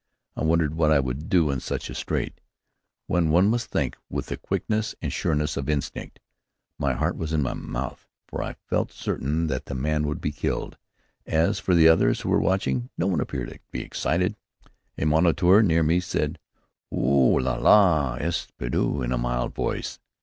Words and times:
I 0.35 0.41
wondered 0.41 0.73
what 0.73 0.89
I 0.91 0.99
would 0.99 1.29
do 1.29 1.51
in 1.51 1.59
such 1.59 1.87
a 1.87 1.93
strait, 1.93 2.41
when 3.05 3.29
one 3.29 3.51
must 3.51 3.67
think 3.67 3.97
with 4.09 4.25
the 4.25 4.35
quickness 4.37 4.95
and 4.99 5.13
sureness 5.13 5.57
of 5.57 5.69
instinct. 5.69 6.19
My 6.79 6.93
heart 6.95 7.15
was 7.17 7.33
in 7.33 7.43
my 7.43 7.53
mouth, 7.53 8.07
for 8.27 8.41
I 8.41 8.55
felt 8.65 8.91
certain 8.91 9.45
that 9.45 9.65
the 9.67 9.75
man 9.75 10.07
would 10.07 10.19
be 10.19 10.31
killed. 10.31 10.79
As 11.27 11.59
for 11.59 11.75
the 11.75 11.87
others 11.87 12.21
who 12.21 12.29
were 12.29 12.41
watching, 12.41 12.89
no 12.97 13.05
one 13.05 13.21
appeared 13.21 13.49
to 13.49 13.59
be 13.69 13.83
excited. 13.83 14.35
A 14.97 15.05
moniteur 15.05 15.61
near 15.61 15.83
me 15.83 15.99
said, 15.99 16.39
"Oh, 16.91 17.35
là 17.39 17.59
là! 17.61 18.17
Il 18.19 18.29
est 18.29 18.47
perdu!" 18.57 19.03
in 19.03 19.11
a 19.11 19.19
mild 19.19 19.53
voice. 19.53 19.99